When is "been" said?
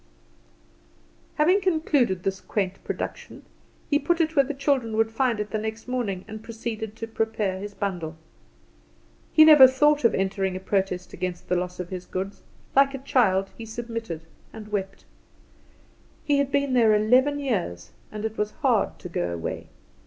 16.51-16.73